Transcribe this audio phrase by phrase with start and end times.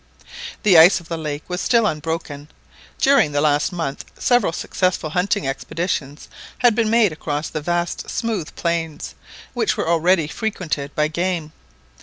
[0.63, 2.47] The ice of the lake was still unbroken.
[2.99, 6.27] During the last month several successful hunting expeditions
[6.57, 9.13] had been made across the vast smooth plains,
[9.53, 11.53] which were already frequented by game.